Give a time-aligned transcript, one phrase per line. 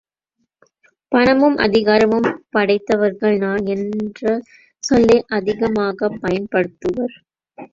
[1.11, 4.25] பணமும் அதிகாரமும் படைத்தவர்கள் நான் என்ற
[4.83, 7.15] சொல்லை அதிகமாகப் பயன்படுத்துவர்.